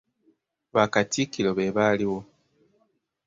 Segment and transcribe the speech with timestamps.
[0.73, 2.19] Bakatikkiro be baaliwo.